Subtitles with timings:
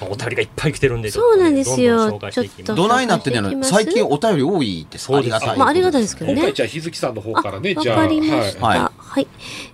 [0.00, 1.96] お便りがいっぱい来てるんで、そうなんですよ。
[1.98, 2.56] どんどん紹介していきます。
[2.56, 6.34] ちょっとどないなってんね最近お便り多いですそうですありがたいまあありがたいですけどね。
[6.34, 8.02] 今回じゃあ日月さんの方からね、わじゃあ。
[8.02, 8.66] かりました。
[8.66, 8.78] はい。
[8.78, 9.26] ははい。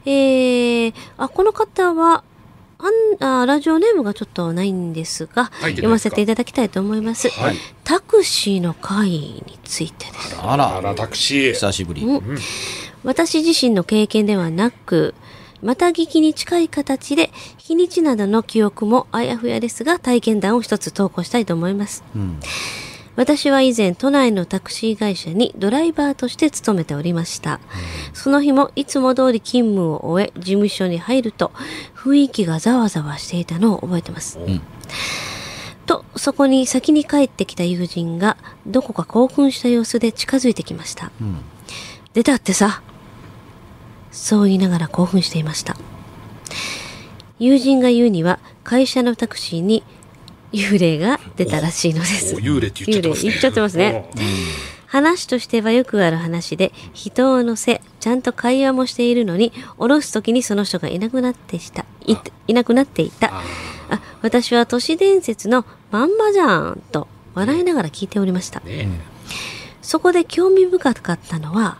[0.07, 2.25] えー、あ、この方は、
[2.79, 7.29] あんあラジオネームがちょっとないんですが、読ませていただきたいと思います。
[7.31, 7.57] はい。
[7.83, 10.37] タクシーの会についてです。
[10.41, 10.77] あら。
[10.77, 11.53] あら、タクシー。
[11.53, 12.39] 久しぶり、うん。
[13.03, 15.15] 私自身の経験ではなく、
[15.65, 22.05] また聞きに近い形で、日にちなどの記憶もあやふやですが、体験談を一つ投稿したいと思います。
[22.15, 22.39] うん
[23.17, 27.61] 私は以前都内のタクシー会社にドライバーとして勤めておりました。
[28.13, 31.53] その日もいつも通り勤務を終え事務所に入ると
[31.95, 34.41] 雰囲気がざわざわしていたのを覚えてます。
[34.41, 34.61] ん
[35.87, 38.37] と、そこに先に帰ってきた友人が
[38.67, 41.07] どこか興奮した様子で近づいてきました。
[41.07, 41.13] ん
[42.15, 42.83] 出たってさ。
[44.15, 45.77] そう言いながら興奮していました。
[47.39, 49.83] 友人が言うには会社のタクシーに
[50.53, 52.37] 幽霊が出たらしいのです。
[52.37, 53.27] お幽霊って言っちゃってますね。
[53.27, 54.11] 幽霊言っちゃってますね。
[54.87, 62.17] 話としてはよくある話で人を乗せちゃんと会話もしているのに降ろす時にその人がいなくなってしたい
[62.47, 63.33] いなくなっていた
[63.91, 68.89] あ私は都市伝説のまんまじゃんと笑いながら聞いておりました、ね
[69.85, 71.77] そこで興味深かったのは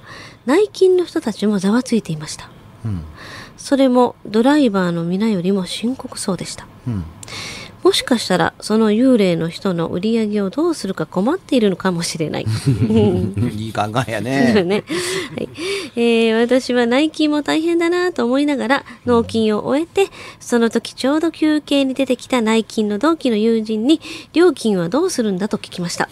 [0.47, 2.51] 内勤の人たちもざわついていました。
[2.85, 3.05] うん。
[3.57, 6.67] それもドライバーの皆よりも深刻そうでした。
[6.87, 7.05] うん。
[7.85, 12.47] もしかしたらその幽霊の人の売り上げをどうするか困っているのかもしれない。
[13.53, 14.65] いい考えやね。
[14.65, 14.85] ね。
[15.37, 15.49] はい。
[15.95, 24.01] えー私は内勤も大変だなと思いながら納金を終えてその時ちょうど休憩に出てきた内勤の同期の友人に
[24.33, 26.09] 料金はどうするんだと聞きました、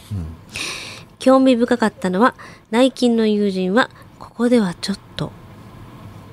[1.19, 2.35] 興味深かったのは
[2.71, 3.91] 内勤の友人は
[4.33, 5.31] ここではちょっと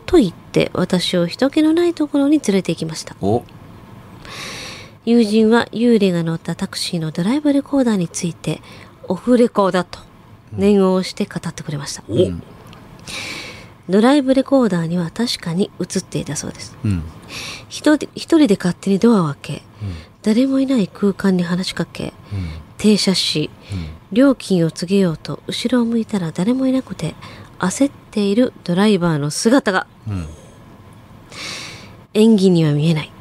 [0.05, 3.13] と言って私を人気のないところに連れて行きました。
[3.19, 3.43] お。
[5.03, 8.61] 友人は幽霊が乗ったタクシーのドライブレコーダーについて
[9.09, 9.99] オフレコーだと
[10.53, 12.15] 念を押して語ってくれました、お、
[13.89, 16.77] ドライブレコーダーには確かに映っていたそうです。
[16.85, 17.03] うん。
[17.67, 19.61] 一人一人で勝手にドアを開け、
[20.21, 22.13] 誰もいない空間に話しかけ、
[22.77, 23.49] 停車し、
[24.13, 27.13] 料金を告げようと後ろを向いたら誰もいなくて
[27.59, 30.25] 焦っているドライバーの姿が、ん。
[32.13, 33.11] 演技には見えない。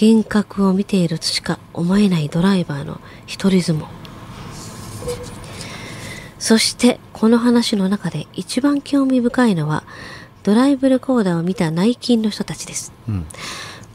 [0.00, 3.86] 幻覚を見ているとしか思えないドライバーの一人相撲。
[6.38, 9.84] そしてこの話の中で一番興味深いのは
[10.42, 13.26] ドライブレコーダーを見た内勤の人たちです、ん。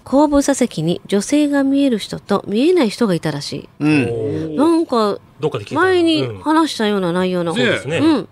[0.03, 4.53] 後部座席に女性が見える人と見えない人がいたらしうん。
[4.53, 5.17] いなんか
[5.71, 6.41] 前にうん。
[6.41, 7.97] 話したような内容の、ねそうですね。
[7.97, 8.27] うん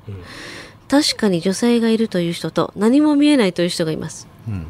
[0.88, 4.28] 確かに女性がいるという人と何も見えないという人がいます。
[4.48, 4.68] うん。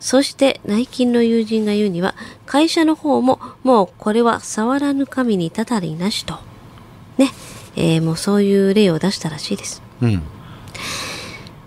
[0.00, 2.14] そして内勤の友人が言うには
[2.44, 6.38] 会社の方ももうこれは触らぬ神にたたりなしと。
[7.16, 7.30] ね、
[7.76, 9.82] えーもうそういう例を出したらしいです。
[10.02, 10.22] うん。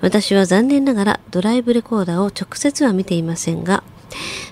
[0.01, 3.83] 私は残念ながらドライブレコーダーを直接は見ていませんが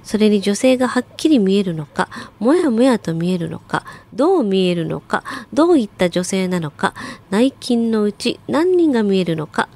[0.03, 2.09] それに女性がはっきり見えるのか
[2.39, 5.23] もやもやと見えるのかどう見えるのか
[5.53, 6.93] どういった女性なのか
[7.29, 9.69] 内勤のうち何人が見えるのか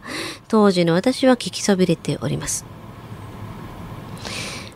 [0.47, 2.65] 当時の私は聞きそびれております。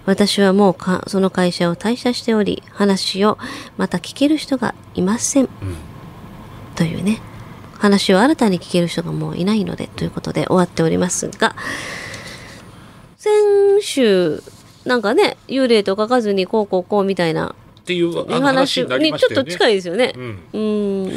[0.05, 3.37] 私はもうかその会社を退社しており話を
[3.77, 5.47] また聞ける人がいません、
[6.75, 7.21] というね。
[7.83, 11.53] 話を新たに聞ける人がもういないのでということで終わっておりますが
[13.17, 13.33] 先
[13.81, 14.41] 週
[14.85, 19.19] なんかね幽霊と書かずにこうこうこうみたいなっていう話話にね。
[19.19, 20.13] ちょっと近いですよね。
[20.15, 21.11] うん、うん、い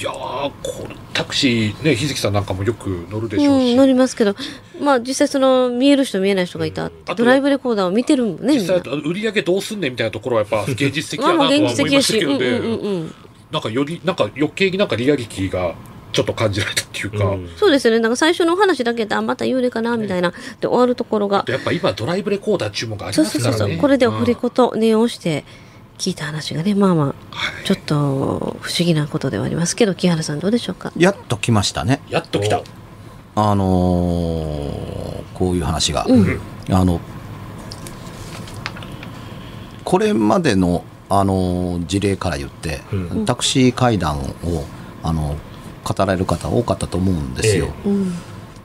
[0.00, 4.36] やーこれタクシーね日月さんなんかもよく乗るでしょうし、うん、乗りますけど、
[4.80, 8.78] まあ実際その見える人見えない人がいたって、あとドライブレコーダーを見てるもんね、み実際。
[8.78, 13.14] 売り上げどうすんねんみたいなところはやっぱ 現実的まあまあやなとは思いましたけうんうんどね、うんうん。
[13.50, 15.74] なんかよりなんか余計になんかリアリティが
[16.12, 18.00] ちょっと感じられたっていうか、うんそうですよね。
[18.00, 20.30] なんか最初のお話だけで、あ、また幽霊かな、みたいな。
[20.60, 21.44] で、終わるところが。
[21.48, 23.80] やっぱ今ドライブレコーダー注文がありそうますからねそうそうそう。
[23.80, 25.44] これでオフレうんコと念をして
[25.98, 27.14] 聞いた話がね、まあまあ、は
[27.62, 30.92] いちょっと不思議なことではありますけど、木原さんどうでしょうか？
[30.96, 32.00] やっと来ましたね。
[32.08, 32.64] やっと来たお
[33.34, 36.04] あのーこういう話が。
[36.08, 36.40] うん。
[36.70, 37.00] あの、
[39.84, 44.64] これまでの、あのー事例から言って、うんタクシー会談を、
[45.02, 45.36] あの、
[45.84, 47.68] 語られる方多かったと思うんですよ。
[47.84, 48.12] うん。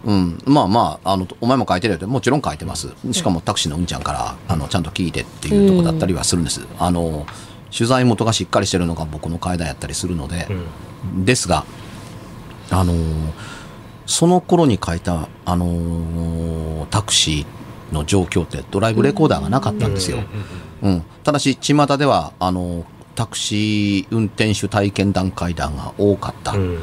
[0.05, 2.89] うん、まあまああの、お前も書いてるよって、もちろん書いてます。
[3.11, 6.65] しかもタクシーのうんちゃんからあのちゃんと聞いてっていうとこだったりはするんです。
[6.79, 7.25] あの
[7.75, 10.53] 取材元がしっかりしてるのが僕の階段やったりするので、う
[11.19, 11.65] んですが、
[12.71, 12.93] あの
[14.05, 20.19] その頃に書いた、あのタクシーの状況ってドライブレコーダーがなかったんですよ。
[20.81, 22.85] うん、ただし、巷ではあの
[23.15, 26.51] タクシー運転手体験談会談が多かった。
[26.53, 26.77] うん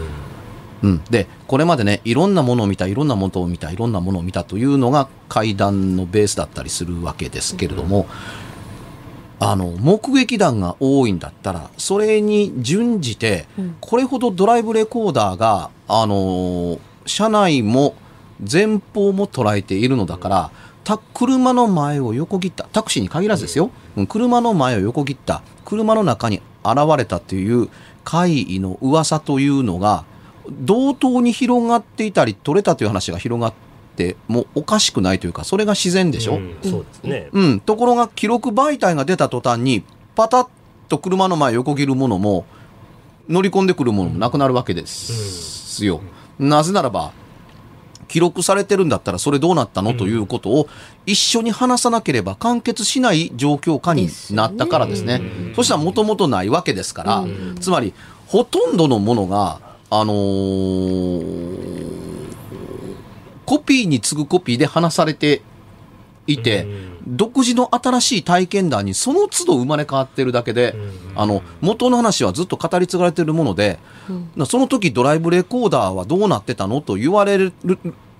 [0.84, 8.06] うん、でこれまでねいろんなものを見たいろんなものを見たいろんなものを見たというのが会談のベースだったりするわけですけれども、
[9.40, 13.76] あの目撃談が多いんだったらそれに準じて、うん。
[13.80, 17.94] これほどドライブレコーダーが、あのー車内も
[18.50, 20.50] 前方も捉えているのだから、
[20.84, 22.64] た車の前を横切った。
[22.72, 25.42] タクシーに限らずですよ、うん車の前を横切った。
[25.66, 27.68] 車の中に現れたという
[28.04, 30.04] 怪異の噂というのが
[30.50, 33.54] 同等に広がっていたり取れたという話が広がっ
[33.96, 37.28] てもおかしくないというかそれが自然でしょ、うんそうですね。
[37.32, 40.48] うん、ところが記録媒体が出た途端にパタッ
[40.88, 42.44] と車の前を横切るものも
[43.28, 46.00] 乗り込んでくるものもなくなるわけですよ。
[46.38, 47.12] なぜならば
[48.08, 50.68] 記録されてるんだったらそれどうなったの、ということを
[51.06, 55.20] 一緒に話さなければ完結しない状況下になったからですね。
[55.56, 57.92] そしたらもともとないわけですから、うんつまり
[58.26, 59.60] ほとんどのものが
[60.00, 61.54] あのー
[63.46, 65.42] コピーに次ぐコピーで話されて
[66.26, 66.66] いて、
[67.06, 70.74] 独自の新しい体験談にその都度生まれ変わってるだけで、
[71.14, 73.78] あの元の話はずっと語り継がれてるもので、
[74.36, 74.46] うん。
[74.46, 77.52] その時ドライブレコーダーはどうなってたのと言われる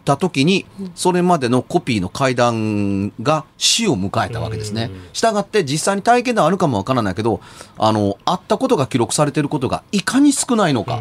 [0.05, 4.91] た時に、それまでのコピーの階段が死を迎えたわけですね。
[5.15, 7.41] したがって実際に体験談あるかもわからないけど、
[7.79, 11.01] あの、あったことが記録されてることがいかに少ないのか。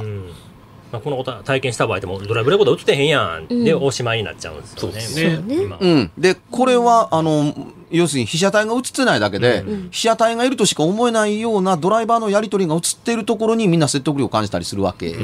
[0.94, 3.48] うんまあ、このこと体験した場合でもドライブレコーダー映ってへんやん。
[3.48, 3.84] でうん。
[3.84, 4.80] おしまいになっちゃうんですよね。
[4.82, 5.78] そうですね。
[5.80, 6.12] うん。
[6.18, 7.54] で、これは、あの、
[7.90, 15.16] 要するに被写体が映ってないだけで、うん被写体がいるとしか思えないようなドライバーのやり取りが映っているところにみんな説得力を感じたりするわけ。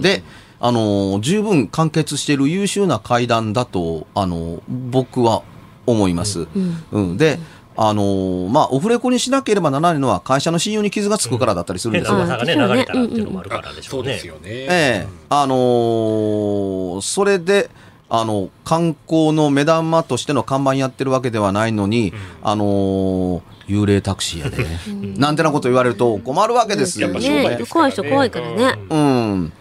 [0.00, 0.22] で、
[0.60, 5.42] あの、十分完結している優秀な会談だと、あの、僕は
[5.86, 6.46] 思います。
[6.54, 6.84] うん。
[6.92, 7.16] うん。
[7.16, 7.38] で、
[7.80, 12.18] あのまあ、オフレコにしなければならないのは会社の信用に傷がつくからだったりするんですよ。
[12.18, 14.26] 変な噂がねあ流れたらっていうのもあるからでしょねそううです。
[14.26, 14.40] よね。
[14.44, 17.70] ええあのーそれで、
[18.10, 24.66] あの、観光の目玉としての看板やってるわけではないのに、あのー幽霊タクシーやで、
[25.20, 27.08] なんてなこと言われると困るわけですよ。
[27.08, 28.74] ね怖い人怖いからね。
[28.90, 29.52] うん。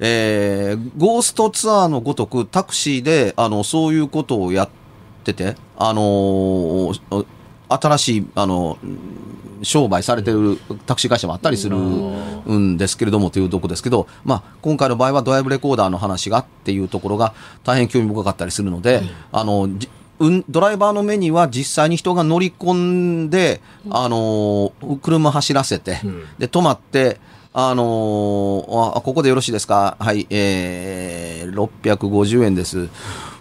[0.00, 4.68] えーゴーストツアーのごとくタクシーで、あの、そういうことをやっ
[5.22, 7.26] てて、あのー
[7.70, 8.78] 新しい、あの、
[9.62, 23.60] 商売されてるタクシー会社もあったりするんですけれどもというとこですけど、まあ、今回の場合はドライブレコーダーの話がっていうところが大変興味深かったりするので、あの、じうん、ドライバーの目には実際に人が乗り込んで、
[23.90, 26.24] あのー車走らせて、ん。
[26.38, 27.18] で、止まって、
[27.52, 29.96] あのーあ、ここでよろしいですか？
[29.98, 32.88] はい、えー、650円です。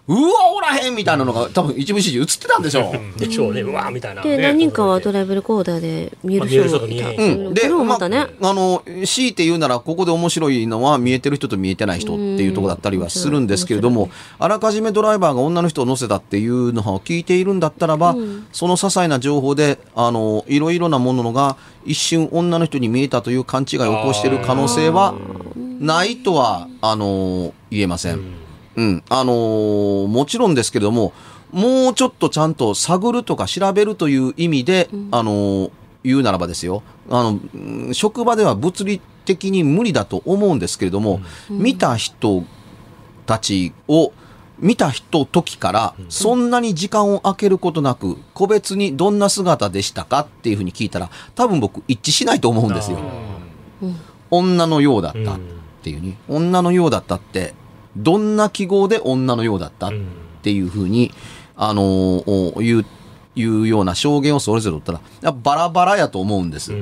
[0.09, 3.19] うわ、おらへんみたいなのが多分一部始終映ってたんでしょう。
[3.19, 3.61] でしょうね。
[3.61, 4.23] うわーみたいな。
[4.23, 4.43] で、ね。
[4.43, 6.47] 何人かはドライブレコーダーで見える。
[6.47, 6.87] 人が
[7.53, 8.17] で、またね。
[8.17, 18.15] あ、あの、強いて言うなら、ここで面白いのは見えてる人と見えてない人っていうところだったりはするんですけれども、あらかじめドライバーが女の人を乗せたっていうのを聞いているんだったらば、
[18.51, 25.13] その些細な情報で、あの、いろいろなものが一瞬女の人に見えたという勘違いを起こしている可能性は
[25.79, 28.38] ないとは、あの、言えません。
[28.79, 31.11] うん、あのーもちろんですけれども、
[31.51, 35.71] もうちょっとちゃんと探るとか調べるという意味で、あのー
[36.01, 41.19] 言うならばですよ、あの、うん職場では物理的に無理だと思うんですけれども、
[41.49, 42.45] 見た人
[43.25, 44.13] たちを、
[44.59, 52.97] 見た人時から、そんなに時間を空けることなく、個別にどんな姿でしたかっていうふうに聞いたら、多分僕一致しないと思うんですよ。
[54.31, 55.39] 女のようだったっ
[55.83, 57.53] ていうに、女のようだったって、
[57.97, 59.91] どんな記号で女のようだったっ
[60.41, 61.11] ていうふうに、
[61.55, 62.85] あのーお言う、
[63.35, 66.73] いうような証言をそれぞれ取ったら、バラバラやと思うんです。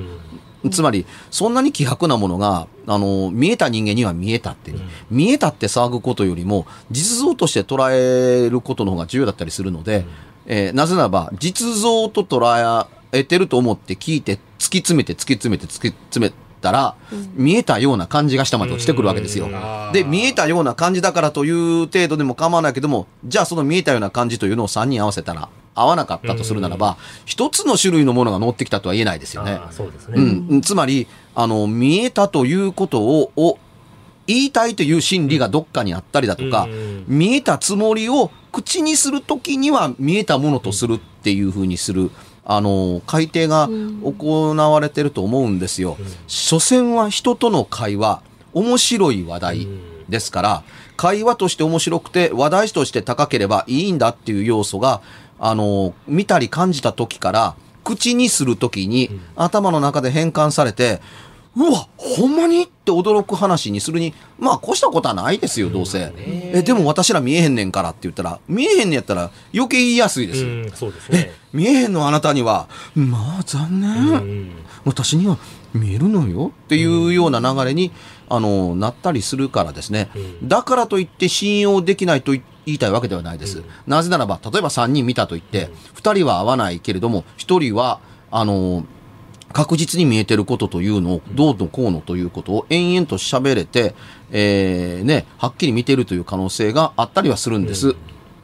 [0.71, 4.73] つまり、そんなに希薄なものが、あの、見えた人間には見えたって、
[5.09, 10.05] 見えたって騒ぐことよりも、実像として捉えることの方が重要だったりするので、
[10.45, 14.39] えーなぜならば、実像と捉えてると思って聞いて、突
[14.71, 16.95] き詰めて突き詰めて突き詰めたら、
[17.35, 19.49] 見えたような感じが下まで落ちてくるわけですよ。
[19.93, 29.59] で、見えたような感じだからという程度でも構わないけども、じゃあその見えたような感じというのを3人合わせたら、合わなかったとするならば、一つの種類のものが乗ってきたとは言えないですよね。
[29.85, 30.15] うですね。
[30.17, 33.59] うん、つまり、あの、見えたということを、を
[34.25, 42.11] 言いたいという心理がどっかにあったりだとか、うん見えたつもりを口にするときには見えたものとするっていうふうにする、
[42.49, 43.67] あの、改定が
[44.03, 45.97] 行われてると思うんですよ。
[46.27, 48.21] 所詮は人との会話、
[48.53, 49.67] 面白い話題
[50.07, 50.63] ですから、
[50.95, 55.01] 会話として面白くて話題として高ければいいんだっていう要素が、
[55.39, 61.01] あの、見たり感じた時から、口にするときに、頭の中で変換されて、
[61.57, 62.61] うわ、ほんまに？
[62.61, 66.13] って驚く話にするに、まあ、越したことはないですよ、どうせ。
[66.15, 70.45] え、でも私ら見えへんねんからって言ったら、見えへんねんやったら余計言いやすいです。
[70.45, 71.31] うん、そうですね。
[71.51, 73.91] 見えへんのあなたには、まあ、残念。
[73.91, 74.51] うん
[74.85, 75.37] 私には
[75.73, 77.91] 見えるのよっていうような流れに、
[78.29, 80.09] あの、なったりするからですね。
[80.43, 83.63] だからといって信用できないと言いたいわけではないです。
[83.85, 87.99] なぜならば、例えば3人見たと言って、2人は合わないけれども、1人は、
[88.31, 88.85] あの、
[89.53, 93.95] 確実に見えてることというのを、どうのこうのということを延々と喋れて、
[94.31, 97.95] えーね、はっきり見てるという可能性があったりはするんです。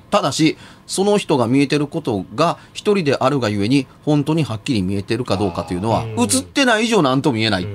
[0.10, 7.64] ただし、その人が見えてることが一人であるがゆえに、本当にはっきり見えてるかどうかというのは、映ってない以上何とも見えない。
[7.64, 7.68] っ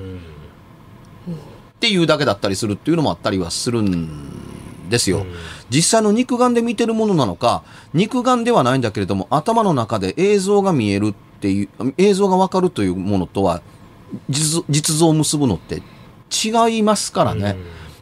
[1.79, 5.25] ていうだけだったりするっていうのもあったりはするんですよ。
[5.69, 13.61] 実際の肉眼で見てるものなのか、肉眼ではないんだけれども、頭の中で映像が見えるっていう、映像がわかるというものとは、
[14.29, 15.81] 実実像を結ぶのって
[16.31, 17.55] 違いますからね。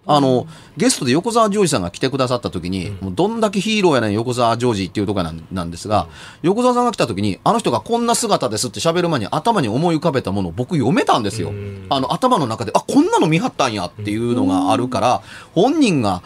[0.10, 6.08] あの、ゲストで横澤ジョージさんが来てくださった時に、もうどんだけヒーローやねん横澤ジョージっていうところなんなんですが、
[6.42, 11.52] 横澤さんが来た時に、あの人がこんな姿ですって喋る前に頭に思い浮かべたものを僕読めたんですよ。
[11.90, 15.22] あの、頭の中で、あ、こんなの見張ったんやっていうのがあるから、
[15.54, 16.22] 本人が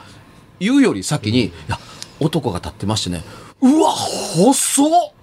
[0.59, 1.79] 言うより先に、いや、
[2.19, 3.23] 男が立ってましてね、
[3.61, 5.20] うわ、細っん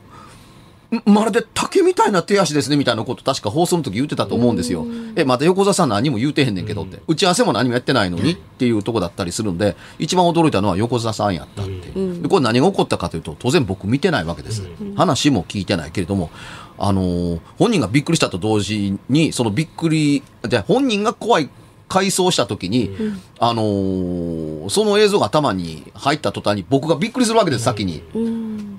[1.04, 4.86] まるで竹みたいな手足ですねみたいなこと確か放送の時言ってたと思うんですよ。
[5.16, 7.00] え、また横澤さん何も言うてへんねんけどって。
[7.06, 11.92] 打ち合わせも何もやってないのにっていうとこだったりするんで、一番驚いたのは横澤さんやったって
[12.28, 14.62] これ何が起こったかというと、当然僕見てないわけです。
[14.96, 16.30] 話も聞いてないけれども、
[16.78, 21.50] あのー本人がびっくりしたと同時に、そのびっくり、で本人が怖い
[21.88, 22.94] 回想した時に、
[23.38, 28.02] あのーその映像が頭に入った途端に僕がびっくりするわけです、先に。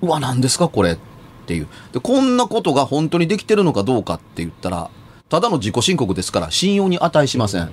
[0.02, 0.98] うわ、何ですかこれっ
[1.50, 1.68] ていう。
[1.92, 4.92] で、こんなことが本当にできてるのかどうかって言ったら、
[5.30, 7.72] ただの自己申告ですから信用に値しません。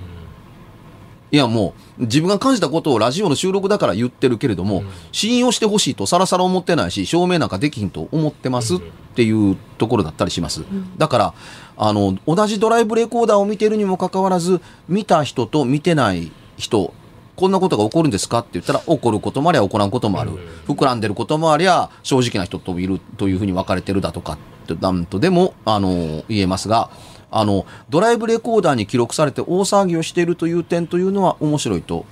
[1.29, 8.79] いやもう、自分が感じたことをラジオの収録だから言ってるけれども、信用してほしいとさらさら思ってないし、証明なんかできひんと思ってますっ
[9.13, 10.63] ていうところだったりします。
[10.97, 11.33] だから、
[11.75, 16.93] あの、同じドライブレコーダーを見てるにもかかわらず、見た人と見てない人、
[17.37, 18.39] こんなことが起こるんですか？
[18.39, 20.31] って言ったら、起こることもありゃ起こらんこともある。
[20.67, 26.89] 膨らんでることもありゃ、正直な人といるというふうに分かれてるだとかって、なんとでも、あの、言えますが、
[27.29, 32.05] あの、ドライブレコーダーに記録されて大騒ぎをしているという点というのは面白いと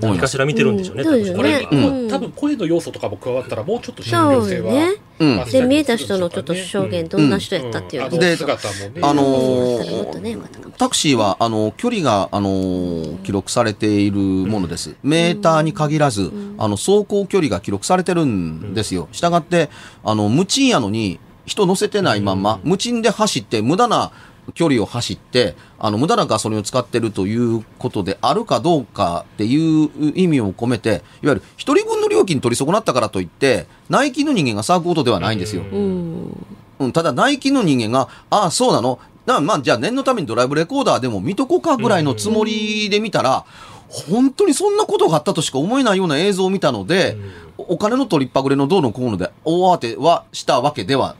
[0.00, 1.36] 何かしら見てるんでしょうね、うん。
[1.36, 1.68] これ。
[1.70, 4.94] う多分声の要素とかも加わったらもうちょっと信そう憑性はね。
[5.18, 5.44] うん。
[5.44, 9.00] で、見えた人のちょっと証言、どんな人やったっていうのあので姿もね。
[9.02, 14.96] あのもっとね、よかったかもタクシーは、あの、距離が、あの、記録されているものです。
[15.02, 19.08] メーターに限らず、あの、走行距離が記録されてるんですよ。
[19.12, 19.70] したがって、
[20.02, 24.12] あの、無賃やのに、人乗せてないまんま、無賃で走って、無駄な
[24.52, 35.62] 距離を走って、あの、無駄なガソリンを使ってるということであるかどうかっていう意味を込めて、いわゆる一人分の料金取り損なったからといって、内勤の人間が騒ぐことではないんですよ。
[35.62, 36.46] うん。
[36.80, 43.46] うん、ただ内勤の人間が、ああ、そうなのなまあ、じゃあ念のためにドライブレコーダーでも見とこうかぐらいのつもりで見たら、
[43.88, 47.16] 本当にそんなことがあったとしか思えないような映像を見たので、
[47.56, 51.16] お金の取りっぱぐれのどうのこうので大慌てはしたわけでは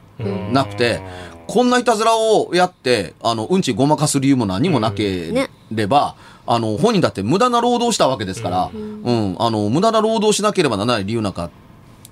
[0.53, 1.01] なくて、
[1.47, 11.51] こんないたずらをやって、あの、うんちごまかす理由も何もなければ、あの、本人だって無駄な労働したわけですから、うん、あの、無駄な労働しなければならない理由なんか、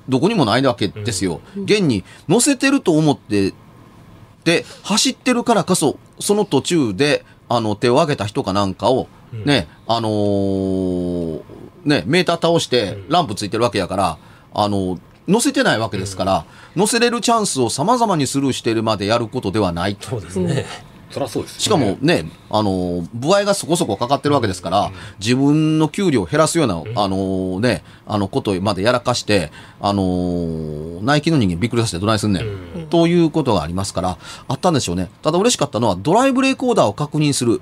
[0.08, 1.40] どこにもないわけですよ。
[1.56, 3.54] 現に、乗せてると思って、
[4.44, 11.42] で、走ってるからこそ、その途中で、あの、手を挙げた人かなんかを、ね、あのー
[11.84, 14.18] ね、メーター倒して、ランプついてるわけやから、
[14.54, 14.98] あの、
[15.28, 16.44] 乗せてないわけですから、
[16.76, 19.96] 乗せれるチャンスを様々にスルーしてるまでやることではない。
[20.00, 20.66] そうですね。
[21.12, 32.86] そりゃそうですよねしかもね、あの、部合がそこそこかかってるわけですから、自分の給料を減らすような、あのね、あのことまでやらかして、あのナイキの人間びっくりさせてどないすんねん。
[32.88, 35.10] ということがありますから、あったんでしょうね。
[35.20, 37.60] ただ嬉しかったのは、ドライブレコーダーを確認する。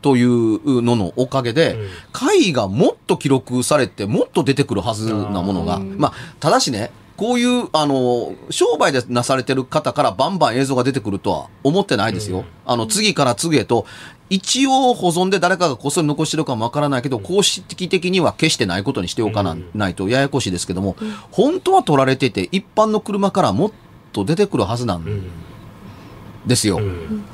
[0.00, 1.76] というののおかげで、
[2.12, 12.44] 回がもっと記録されて、もっと出てくるはずなものが、まあ、ただしね、こういう、あの、商売でなされてる方からバンバン映像が出てくるとは思ってないですよ。
[12.64, 13.86] あの、次から次へと、
[14.30, 20.96] 一応保存で誰かがこっそり残してるかもわからないけど、公式的には決してないことにしておかなないとややこしいですけども、
[21.32, 23.72] 本当は取られていて、一般の車からもっ
[24.12, 25.04] と出てくるはずなん。
[26.46, 26.78] ですよ。
[26.78, 27.24] うん、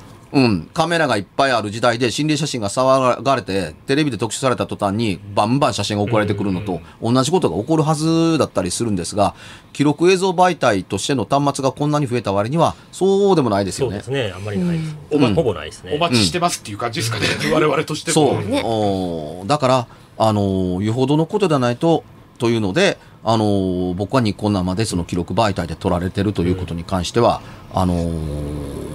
[0.73, 9.35] カメラがいっぱいある時代で心霊写真が騒がれて、テレビで特集された途端にバンバン写真が送られてくるのと同じことが起こるはずだったりするんですが、
[9.73, 14.29] 記録映像媒体としての端末がこんなに増えた割には、そうでもないですよねそうです。
[14.29, 14.33] ね。
[14.35, 14.97] あんまりないです。
[15.11, 15.93] ほぼほぼないですね。
[15.95, 18.41] お待ちしてますっていう感じですかね、我々としても。
[18.43, 19.47] そう。
[19.47, 19.87] だから、
[20.17, 22.03] あのーよほどのことではないと、
[22.38, 27.41] というので、あのー僕はニコ生でその記録媒体で撮られてるということに関しては、
[27.73, 28.95] あのー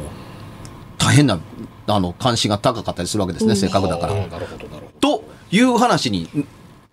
[1.00, 1.40] 大変な、
[1.88, 4.14] あの、関心が高かったりするわけですね、せっかくだから。
[5.02, 6.44] という話に、う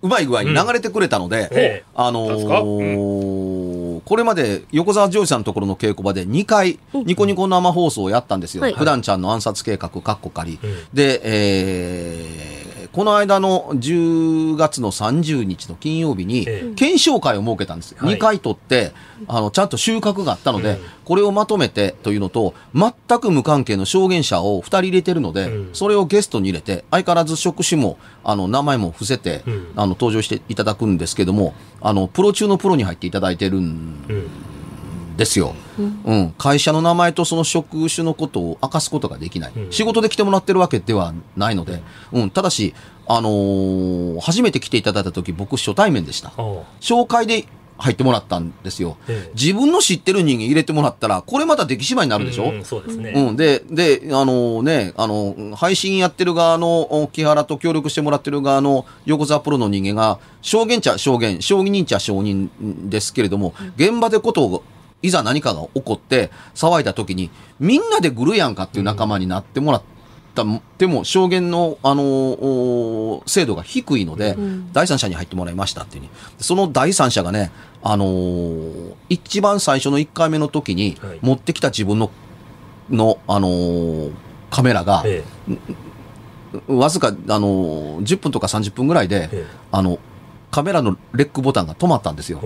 [0.03, 2.61] うまい具合に流れてくれたので、ええあのなんですか？
[2.63, 8.63] ーこれまで横澤ジョージさんのところの稽古場で2回、ニコニコ生放送をやったんですよ。
[8.63, 8.75] はい。
[8.75, 10.59] 普段ちゃんの暗殺計画、カッコ仮。
[10.63, 10.71] うん。
[10.93, 17.99] で、えーこの間の10月の30日の金曜日にええ、検証会を設けたんですよ。
[18.01, 18.14] はい。
[18.14, 18.92] 2回取って、
[19.29, 20.79] あの、ちゃんと収穫があったので、うん。
[21.05, 25.75] これをまとめてというのと、全く無関係の証言者を2人入れてるので、うん。
[25.75, 29.66] それをゲストに入れて、相変わらず職種も、あの、名前も伏せて、うん。
[29.77, 34.05] あの、登場していただくんですけども、あの、プロ中のプロに入っていただいてるん。
[35.16, 35.55] ですよ。
[35.79, 36.35] うん。
[36.38, 39.52] 会社の名前とその職種のことを明かすことができない。
[39.57, 42.31] うん仕事で来てもらってるわけではないので、うん。
[42.31, 42.74] ただし、
[43.07, 46.33] あのー初めて来ていただいた時、僕初対面でした。
[46.81, 47.46] 紹介で
[47.79, 48.96] 入ってもらったんですよ。
[49.09, 53.12] ええ自分の知ってる人間入れてもらったら、これまた出来島になるでしょ、うんそうですね。
[53.14, 62.50] うん、で、で、あのね、あの、配信やってる側の木原と協力してもらってる側の横澤プロの人間が、証言者証言、証人者証人
[62.88, 64.62] ですけれども、現場でことを、
[65.02, 67.30] いざ何かが起こって騒いだ時に、
[67.61, 69.82] みんなでグルやんかっていう仲間になってもらっ
[70.35, 70.44] た、
[70.78, 74.37] でも証言の、あのお精度が低いので、
[74.72, 76.02] 第三者に入ってもらいましたっていう。
[76.02, 76.11] に。
[76.38, 77.50] その第三者がね、
[77.82, 81.18] あのー一番最初の1回目の時にはい。
[81.22, 82.11] 持ってきた自分の
[82.90, 84.12] の、あのー
[84.50, 85.24] カメラが、え
[86.68, 89.46] わずか、あのー10分とか30分ぐらいで、ええ。
[89.72, 89.98] あの、
[90.50, 92.40] カメラのレックボタンが止まったんですよ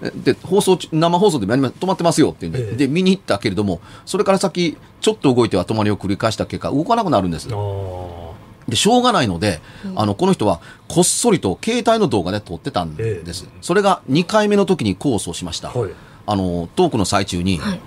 [0.00, 7.48] で、放送中、生放送で止まってますよっていうんで、ええで、見に行ったけれども、それから先、ちょっと動いては止まりを繰り返した結果、動かなくなるんです。
[7.48, 9.60] で、しょうがないので、
[9.96, 13.48] あの、この人は、こっそりと携帯の動画で撮ってたんです。
[13.60, 15.70] それが2回目の時に控訴しました。
[15.70, 15.90] はい。
[16.26, 17.80] あの、トークの最中に、はい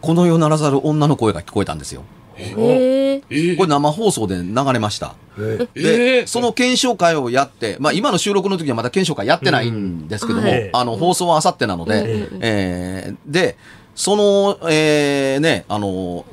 [0.00, 2.04] この世ならざる女の声が聞こえたんですよ。
[2.38, 3.22] へえ。
[3.30, 3.56] えー。
[3.56, 5.14] これ生放送で流れました。
[5.38, 6.26] えで、ー。
[6.26, 10.54] その検証会をやって、まあ今の収録の時はまだ検証会やってないんですけども、うん。
[10.54, 10.70] はい。
[10.72, 13.56] あの、放送はあさってなので、うんえーで、
[13.94, 16.24] その、えーね、あの、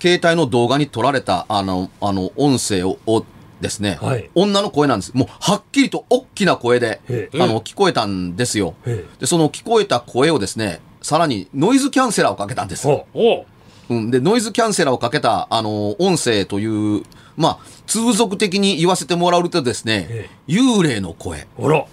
[0.00, 3.24] 携帯の動画に撮られた、あの、あの、音声を、を
[3.60, 4.30] ですね、はい。
[4.34, 5.12] 女の声なんです。
[5.14, 8.74] もう、はっきりと大きな声で、えあの、聞こえたんですよ。
[8.86, 12.86] ええで、その聞こえた声をですね、さらにノイズキャンセラーをかけたんです。
[12.88, 13.06] お。
[13.14, 13.46] お
[13.90, 17.02] うん、で、ノイズキャンセラーをかけた、あの、音声という、
[17.36, 21.48] まあ、通俗的に言わせてもらうとですね、え幽霊の声。
[21.58, 21.84] あら。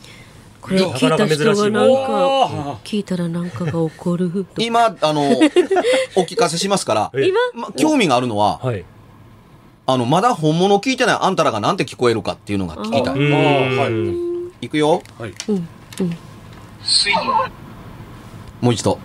[0.61, 4.45] これを聞いた人がなんか、聞いたらなんかが起こる。
[4.59, 5.31] 今、あの、
[6.15, 8.85] お聞かせしますから、えまあ、興味があるのは、はい。
[9.87, 13.15] あの、まだ本物聞いてないあんたらがなんて聞こえるかっていうのが聞きたい。
[13.15, 13.87] うんは
[14.61, 15.01] いいくよ。
[15.17, 15.33] はい。
[18.59, 18.99] もう一度。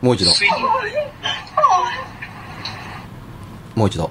[0.00, 0.30] もう一度。
[3.74, 4.10] もう一度。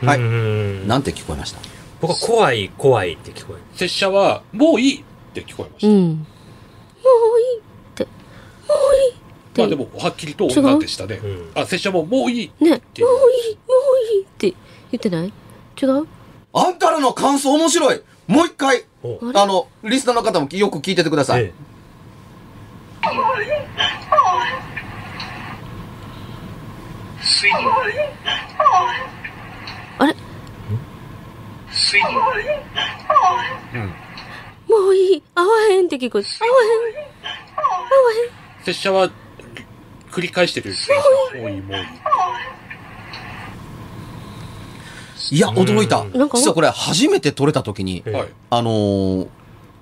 [0.00, 1.58] はいうんなんて聞こえました？
[2.00, 3.62] 僕は怖い、怖いって聞こえる。
[3.74, 5.00] 拙者は、もういい。
[5.00, 5.88] って聞こえました。
[5.88, 5.94] うん。
[5.94, 7.60] もういいっ
[7.94, 8.04] て。
[8.04, 8.14] もう
[8.96, 9.14] いいっ
[9.52, 9.60] て。
[9.60, 11.26] まあでも、はっきりと女でしたねう？
[11.26, 11.50] ん。
[11.56, 12.52] あ、拙者ももういい。
[12.64, 13.08] ね、もういい、もうていう
[14.16, 14.54] いいって
[14.92, 15.32] 言ってない？
[15.82, 16.06] 違う？
[16.54, 21.44] あんたらの感想面白いもう一回、おあの、リスナーの方もよく聞いててください。
[21.44, 21.52] え
[29.98, 30.14] あれ？
[34.68, 35.22] もういい。
[35.34, 36.96] 合わへんって聞こえわへん。
[36.96, 37.08] 合わ
[38.62, 39.10] 拙者は、
[40.10, 40.74] 繰り返してる。
[41.40, 41.86] もういい、もういい。
[45.30, 46.04] いや、驚いた。
[46.34, 48.02] 実はこれ初めて撮れた時に。
[48.50, 49.28] あのー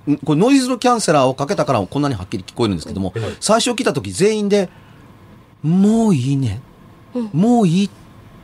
[0.09, 4.69] んこれノイズのキャンセラーをかけたからこんなにはっきり聞こえるんですけども、はい最初来た時全員で、
[5.63, 6.61] もういいね。
[7.15, 7.91] うんもういい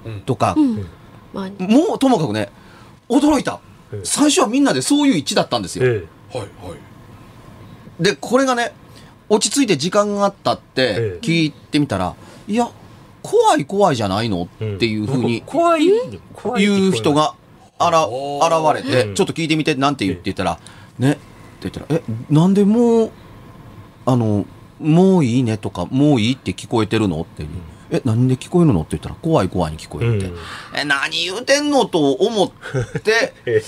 [0.05, 2.51] うんとか、もうともかくね、
[3.09, 3.61] 驚いた
[3.93, 4.01] ええ。
[4.05, 5.85] 最初はみんなでそういう一致だったんですよ。
[5.87, 5.88] え
[6.37, 6.75] はい、は
[8.01, 8.03] い。
[8.03, 8.73] で、これがね、
[9.29, 12.15] 落ち着いて時間があったってええ聞いてみたら、
[12.49, 12.71] いや、
[13.23, 14.49] 怖い怖いじゃないの？
[14.61, 15.87] えっていうふうに怖い
[16.59, 17.35] 言う人が
[17.79, 19.15] あら現れて、うん。
[19.15, 20.59] ちょっと聞いてみてなんて言って言ったら、
[20.99, 21.13] ね？
[21.13, 21.21] って
[21.63, 23.11] 言ったら、え、なんでもう、
[24.07, 24.45] あの、
[24.81, 27.21] もういいねとか、もういいって聞こえてるの？
[27.21, 27.49] っていう。
[27.91, 28.81] え、なんで聞こえるの？
[28.81, 30.27] って言ったら、怖い怖いに聞こえるって。
[30.27, 30.37] うん。
[30.77, 32.51] え、何言うてんのと思っ
[33.03, 33.63] て、 え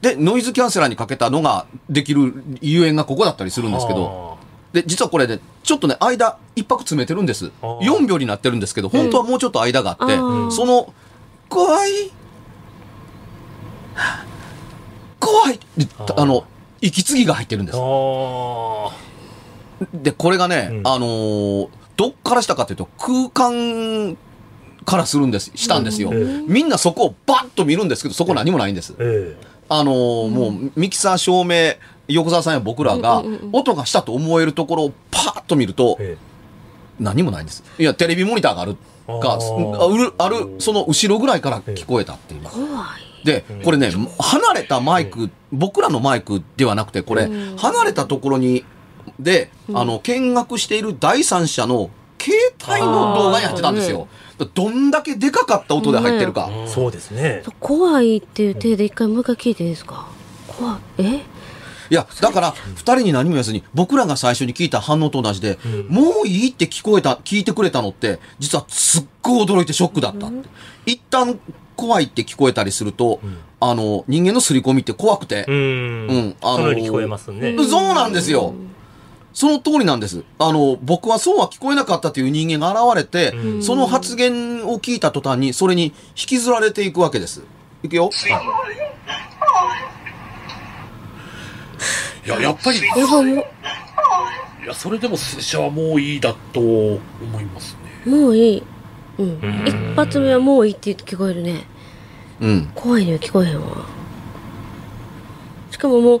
[0.00, 4.35] で、ノイズキャンセラーにかけたのができるゆえんがここだったりするんですけど、
[4.76, 7.50] で、実はこれね、ちょっとね、間、一泊詰めてるんです。
[7.62, 10.52] あー4秒になってるんですけど、本当はもうちょっと間があって、うん。
[10.52, 10.92] その、
[11.48, 12.10] 怖い、
[15.18, 15.58] 怖い。
[16.16, 16.44] あの、
[16.82, 17.78] 息継ぎが入ってるんです。
[19.94, 20.86] で、これがね、うん。
[20.86, 24.18] あのーどっからしたかというと、空間
[24.84, 26.10] からするんです、したんですよ。
[26.10, 26.46] うん。
[26.46, 28.94] みんなそこをバッと見るんですけど、そこ何もないんです。
[28.98, 29.34] え
[29.70, 31.76] あのーもう、ミキサー照明、
[32.08, 36.36] 横澤さんや僕らが音がしたと思えるところをパーッと見るとえ、え
[37.00, 37.62] 何もないんです。
[37.78, 42.42] いや、テレビモニターがあるあか、ーある、ある、その後ろぐらいから聞こえたっていう。
[42.42, 43.26] 怖い。
[43.26, 48.64] で、これね、離れたマイク、僕らのマイクではなくて、これうん、離れたところに、
[49.18, 51.90] で、うんあの、見学している第三者の
[52.20, 52.36] 携
[52.68, 54.08] 帯の動画に入ってたんですよ。
[54.54, 56.50] どんだけでかかった音で入ってるか。
[56.66, 60.08] そうですね怖いっていう体で一回もう一回聞いていいですか
[60.46, 61.02] 怖い。
[61.02, 61.22] え
[61.90, 70.48] いや、だから、二人に何も言わずに、僕らが最初に聞いた反応と同じで、うんもういいって聞こえた、聞いてくれたのって、実はすっごい驚いてショックだったって。
[70.86, 71.38] 一旦
[71.76, 75.58] 怖いって聞こえたりすると、んあの、人間の刷り込みって怖くて、うんう
[76.18, 78.54] んあの聞こえますねそうなんですよ。
[79.32, 80.24] その通りなんです。
[80.38, 87.42] あの、僕はそうは聞こえなかったという人間が現れて、うんその発言を聞いた途端に、それに引きずられていくわけです。
[87.82, 88.10] いくよ。
[88.12, 88.28] い
[92.28, 92.82] や、やっぱり、い
[94.66, 97.00] やそれでも拙者はもういいだと思
[97.40, 97.78] いますね。
[98.06, 98.62] う、もういい。
[99.18, 99.64] うんうん。
[99.66, 101.64] 一発目はもういいって聞こえるね。
[102.40, 102.70] うん。
[102.74, 103.86] 怖いには聞こえへんわ。
[105.70, 106.20] しかももう、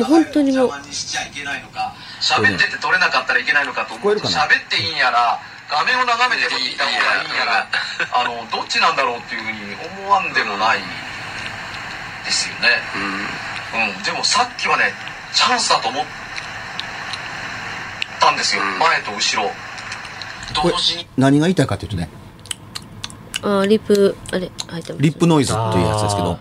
[0.00, 4.40] う本当にもう、邪魔にしちゃいけないのか喋ってて撮れなかったらいけないのかと聞こえるかな？
[4.48, 7.68] 喋っていいんやら画面を眺めていた方がいいんやら
[8.14, 10.80] あのどっちなんだろうっていうふうに思わんでもない
[12.24, 13.28] ですよねうん、
[14.04, 14.92] でもさっきはね
[15.34, 16.04] チャンスだと思っ
[18.20, 19.50] たんですよ、前と後ろ。
[20.54, 21.06] 同時に。
[21.16, 22.08] 何が言いたいかというとね、
[23.42, 25.02] あリップ、あれ、入ってます。
[25.02, 26.38] リップノイズというやつですけど、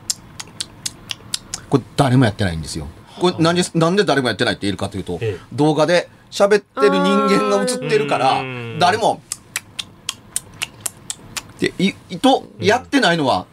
[1.69, 2.87] これ誰もやってないんですよ。
[3.19, 9.21] これなんで、なんで誰もやってないって言えるかというとええ、動画で喋ってる人間が映ってるからうん、誰も、
[11.59, 13.45] で、い、と、やってないのは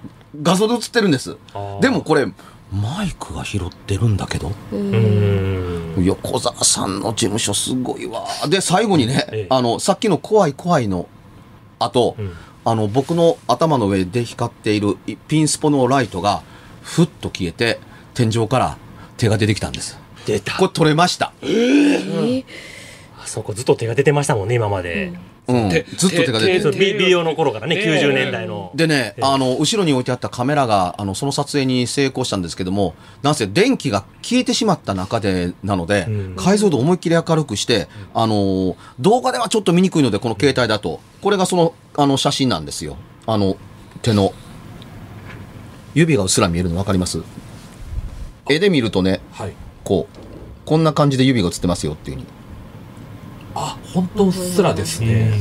[0.42, 1.36] 画像で映ってるんです。
[1.54, 1.80] あー。
[1.80, 2.26] でもこれ、
[2.72, 8.26] マイクが拾ってるんだけど、うん横澤さんの事務所すごいわ。
[8.48, 11.06] で、最後にね、ええあの、さっきの怖い怖いの
[11.78, 12.32] 後、うん
[12.64, 16.42] あの、僕の頭の上で光っているいピンスポのライトが、
[16.82, 17.80] ふっと消えて、
[18.14, 18.78] 天井から
[19.16, 19.98] 手が出てきたんです。
[20.26, 21.32] 出たこれ撮れました。
[21.42, 22.44] え
[23.22, 25.18] あそこずっと手が出てましたもんね今までうん。
[25.46, 26.72] 手ずっと手が出て手る。
[26.72, 28.70] ビビデオの頃からねね90年代の。
[28.74, 29.24] でね、ええ。
[29.24, 36.36] あの、後ろに置いてあったカメラが、あの、その撮影に成功したんですけども、なんせ電気が消えてしまった中で、なので、うん。
[36.36, 42.96] 解像度思いっきり明るくして、あの、動画ではちょっと見にくいので、この携帯だと、これがその、あの、写真なんですよ。
[43.26, 43.56] あの、
[44.02, 44.32] 手の、
[45.94, 47.20] 指がうっすら見えるの分かります？
[48.48, 49.52] 絵で見るとね、はい。
[49.84, 50.18] こう、
[50.64, 52.26] こんな感じで指が映ってますよっていうふうに。
[53.54, 55.32] あ、本当うっすらですね。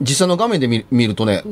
[0.00, 1.42] 実際の画面で見見るとね、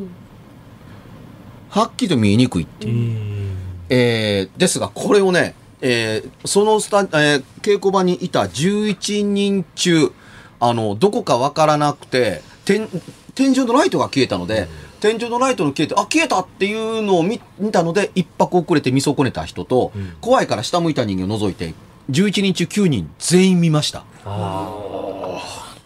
[1.71, 2.95] はっきりと見えにくいっていう。
[2.95, 3.57] うん。
[3.89, 10.13] えーですが、これをね、えーそのスタ、えー稽古場にいた11人中、
[10.61, 12.89] あの、どこかわからなくて、天、
[13.35, 14.69] 天井のライトが消えたので、
[15.01, 21.75] 天井のライトの消えて、あ、消えたっていうのを見見たので、一泊遅れて見損ねた人と、怖いから下向いた人間を除いて、
[22.11, 24.05] 11人中9人全員見ました。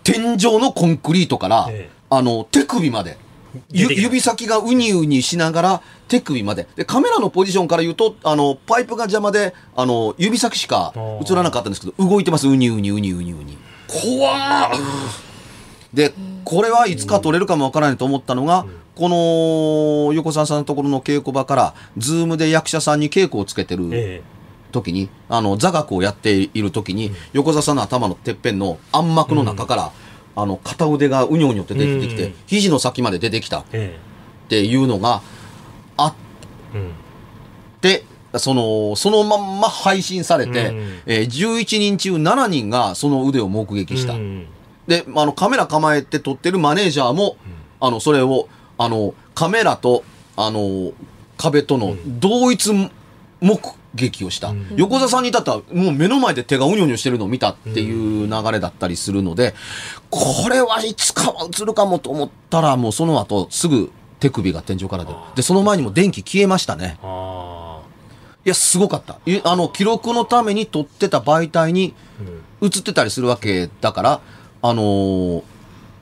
[0.04, 3.18] 天井のコンクリートから、ええあの、手首まで。
[3.70, 6.66] 指先がウニウニしながら手首まで。
[6.76, 12.46] で、カメラのポジションから言うと、あの、パイプが邪魔で、あの、指先しか映らなかったんですけど、動いてます。
[12.48, 13.59] ウニウニウニウニウニ。
[13.87, 14.78] 怖ー
[15.94, 16.12] で、
[16.44, 24.22] これはいつか撮れるかもわからないと思ったのが、この横澤さんのところの稽古場から、ズームで役者さんに稽古をつけてるえ
[24.72, 29.92] 時に、あの、座学をやっている時に、横澤さんの頭のてっぺんの暗幕の中から、
[30.37, 32.35] あの、片腕がうにょうにょって出てきて、うん。
[32.46, 33.61] 肘の先まで出てきた。
[33.61, 33.96] っえ。
[33.96, 35.22] えていうのが
[35.96, 36.14] あっ。
[37.81, 38.04] て、
[38.37, 41.00] その、そのまんま配信されて、うん。
[41.07, 44.14] えー11人中7人がその腕を目撃した。
[44.14, 44.46] うん
[44.88, 47.37] で、あの、カメラ構えて撮ってるマネージャーも、
[47.78, 50.02] あの、それを、あの、カメラと、
[50.35, 50.92] あの、
[51.37, 52.72] 壁との同一
[53.40, 54.53] 目撃をした。
[54.77, 59.55] 横澤さんに至ったら、もう目の前で手がうにょうにょしてるのを見たっていう流れだったりするので、
[60.11, 60.20] こ
[60.51, 65.16] れはいつかは映るかもと思ったら、もうその後、すぐ手首が天井から出る。
[65.37, 66.98] で、その前にも電気消えましたね。
[67.03, 67.81] あ
[68.44, 69.18] いや、すごかった。
[69.27, 71.94] いあの、記録のために撮ってた媒体に
[72.62, 74.20] 映ってたりするわけだから、
[74.62, 75.42] あのー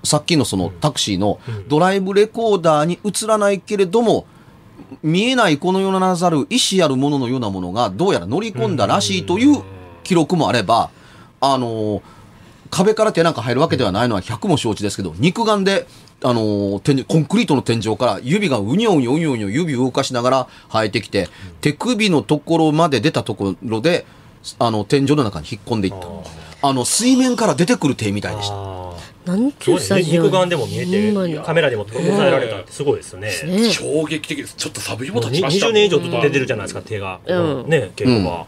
[0.05, 4.25] さっきのそのタクシーのドライブレコーダーに映らないけれども、
[5.03, 9.63] 見えないこの世なざる意志あるもののようなものがどうやら乗り込んだらしいという
[10.05, 10.91] 記録もあれば、
[11.41, 12.03] あのー
[12.69, 15.87] 壁から手なんか入るわけではないのは100も承知ですけど、肉眼で、
[16.23, 21.29] あのーコンクリートの天井から指がうにょうにょうにょうにょ指を動かしながら生えてきて、
[21.61, 24.05] 手首のところまで出たところで、
[24.59, 26.69] あの、天井の中に引っ込んでいった。
[26.69, 28.86] あの、水面から出てくる手みたいでした。
[29.29, 30.23] ああなんちゅうスタジオ。
[30.23, 33.29] 肉眼でも見えてカメラでも捉えられたってすごいですよね。
[33.29, 37.21] ね衝撃的ですちょっとサブイボ立ちました20年以上ずっと出てるじゃないですか手が。
[37.27, 37.35] う
[37.65, 37.69] ん。
[37.69, 38.47] ね稽古場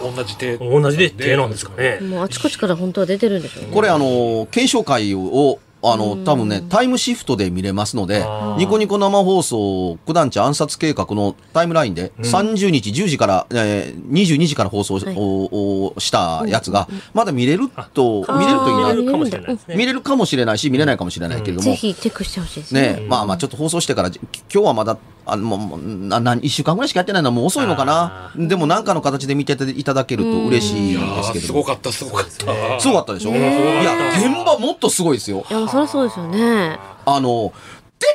[0.00, 0.56] 同じ手。
[0.56, 1.98] 同じで手なんですかね。
[2.00, 3.70] もうあちこちから本当は出てるんでしょうね。
[3.72, 5.58] これ、あの、検証会を、
[5.92, 8.24] あの、多分ね、タイムシフトで見れますので
[8.56, 15.16] ニコニコ生放送、九段地暗殺計画のタイムラインで、30日10時から、えー、22時から放送しはい。
[15.16, 18.94] おおしたやつが、ままだ見れると、見れるといいな。
[18.94, 19.02] 見れ。
[19.02, 19.76] るかもしれないですね。
[19.76, 22.94] 見れるかもしれないし、見れないかもしれないけれども、ぜひチェックしてほしいですね。
[22.94, 24.20] ね、まあまあちょっと放送してから、じ
[24.52, 24.98] 今日はまだ、
[25.30, 28.38] あの、もうもう、な、な、一週間ぐらいしかやってないのはもう遅いのかなあ。
[28.38, 31.62] でもなんかの形で見ていただけると嬉しいですーけれども。
[31.62, 33.30] すごかったすごかったねすごかったでしょ？
[33.30, 35.44] いや、現場もっとすごいですよ。
[35.50, 36.78] いや、そりゃそうですよね。
[37.04, 37.52] あの、
[37.98, 38.06] 出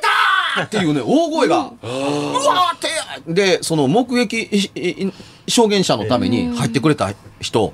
[0.56, 2.80] たーっていうね、大声が、うわーっ
[3.26, 4.71] て、で、その目撃
[5.47, 7.73] 証言者のために入ってくれた人、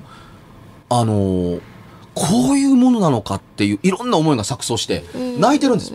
[0.88, 1.60] あのー
[2.20, 5.04] こういうものなのかっていう、いろんな思いが錯綜して、
[5.38, 5.94] 泣いてるんです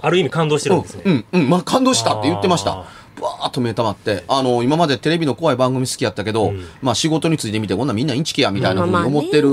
[0.00, 1.02] ある意味感動してるんですね。
[1.04, 2.70] うん、うん、まあ感動したって言ってました。
[2.70, 2.76] あ。
[3.20, 6.64] わーっと目たまって、あの、今までテレビの怖い番組好きやったけど、うん。
[6.80, 9.50] まあ仕事についてみて、こんなみんなインチキやみたいなふうに思ってる、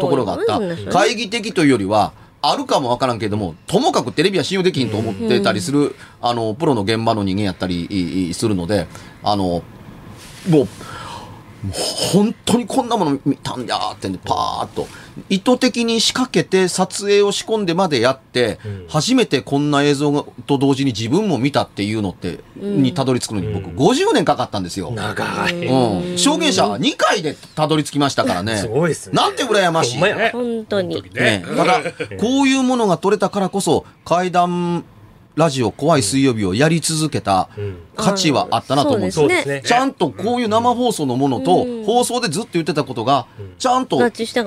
[0.00, 0.58] ところがあった。
[0.58, 8.86] 懐疑的というよりは、あるかもわからんけれども、ともかくテレビは信用できひんと思ってたりする、あの、プロの現場の人間やったりするので、
[9.22, 9.62] あの、
[10.48, 10.68] もう
[12.12, 14.86] 本当にこんなもの見たんだってんで、パーッと。
[15.28, 24.90] 意図的に仕掛けて撮影を仕込んでまでやって、うん初めてこんな映像がと同時に自分も見たっていうのって、にたどり着くのに僕50年かかったんですよ。
[24.90, 26.18] 長いうん。
[26.18, 28.56] 証言者2回でたどり着きましたからね。
[28.58, 30.00] すごいですねなんて羨ましい。
[30.32, 31.02] 本当に。
[31.12, 31.82] ね、ただ、
[32.18, 34.84] こういうものが取れたからこそ、怪談
[35.40, 37.78] ラジオ怖い水曜日をやり続けたうん。
[37.96, 39.62] 価値はあったなと思うんですそうですね。
[39.64, 43.26] ちゃんとこういう生放送のものと、放送でずっと言ってたことが、
[43.58, 44.06] ちゃんと。
[44.06, 44.42] 一致して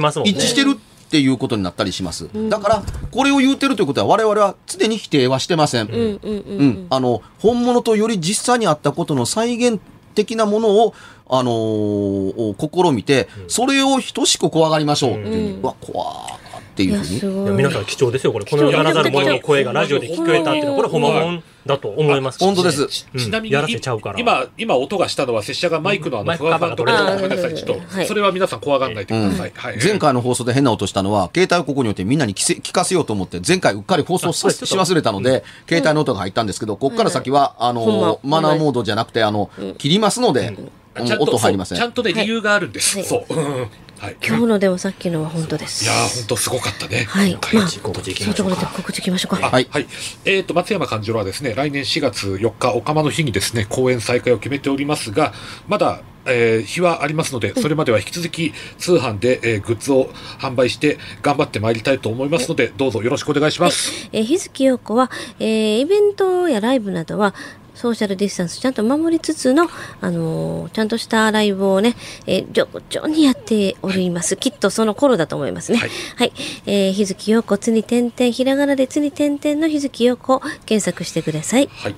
[0.00, 0.30] ますもんね。
[0.30, 2.28] 一致してるっていうことになったりします。
[2.48, 5.88] だから、これを言うてるということは、我々は常に否定はしてません。
[5.88, 6.86] うん。
[6.90, 9.80] あの、本物とより実際にあったことの再現
[10.14, 10.94] 的なものを、
[11.28, 15.62] あのー試みて、それを等しく怖がりましょうっていう、うん。
[15.62, 17.18] うわ、怖ーっていいうや、ふうに。
[17.20, 17.30] す。
[17.30, 17.44] ごい。
[17.44, 18.44] いや皆さん貴重ですよこれ。
[18.44, 22.38] この世ならざる者の声がラジオで聞こえたっていうのはこれほんまもんだと思います。
[22.38, 22.86] し本当です。
[22.88, 24.18] ちなみにやらせちゃうから。
[24.20, 28.02] 今今音がしたのは拙者がマイクのあのふわふわのとごめんなさいちょっはい。
[28.04, 29.52] とそれは皆さん怖がらないでください。
[29.54, 40.54] はい前回の放送で変な音したのは、携帯をここに置いてみんなに聞せ聞かせようと思って、前回うっかり放送し忘れたので、携帯の音が入ったんですけど、ここから先は、あの、マナーモードじゃなくて、あの、切りますので、
[40.98, 42.98] 音入りませんちゃんとね、はい理由があるんです。
[42.98, 43.34] はいそう。
[43.34, 43.68] うん
[44.00, 44.16] はい。
[44.26, 45.84] 今日のでもさっきのは本当です。
[45.84, 47.04] いやー、本当すごかったね。
[47.04, 47.34] はい。
[47.34, 48.76] まあ、告知いきそういうところでましょうか。
[48.78, 49.46] 告知いきましょうか。
[49.46, 49.86] あはいはい。
[50.24, 55.34] えっ、と、松山勘次郎はですね、来年4月4日、おかまの日にですね、公演再開を決めておりますが、
[55.68, 64.08] まだ、えー日はありますので、それまでは引き続き通販で、えーグッズを販売して頑張ってまいりたいと思いますので、どうぞよろしくお願いします。
[64.12, 67.34] えー日月陽子は、えーイベントやライブなどは、
[67.80, 69.66] ソーシャルディスタンスちゃんと守りつつの、
[70.02, 74.36] あのーちゃんとしたライブをね、えー、徐々にやっております。
[74.36, 75.78] きっとその頃だと思いますね。
[75.78, 76.32] ははいい。
[76.66, 81.70] えー日月陽子、つに点々、ひらがなでつに点々の日月陽子、検索してください。
[81.72, 81.94] はい。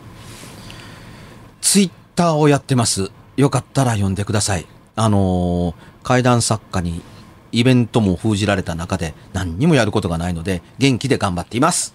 [1.61, 3.11] ツイッターをやってます。
[3.37, 4.67] よかったら読んでください。
[4.95, 7.03] あのー、怪談作家に
[7.51, 11.95] イベントも封じられた中で何にもやることがないので元気で頑張っています。